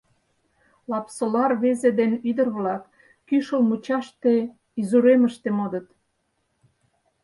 Лапсола 0.89 1.43
рвезе 1.51 1.91
ден 1.99 2.11
ӱдыр-влак 2.29 2.83
кӱшыл 3.27 3.61
мучаште, 3.69 4.33
изуремыште, 4.79 5.49
модыт. 5.57 5.87